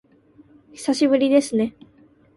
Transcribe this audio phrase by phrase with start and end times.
[0.73, 1.75] 久しぶりですね